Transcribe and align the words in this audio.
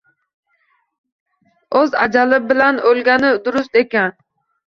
Oʻz 1.81 1.93
ajali 2.05 2.39
bilan 2.53 2.81
oʻlgani 2.93 3.31
durust 3.49 3.79
ekan. 3.85 4.19